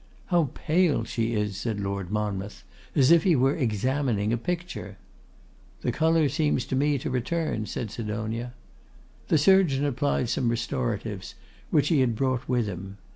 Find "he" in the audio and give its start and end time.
3.21-3.35, 11.89-11.99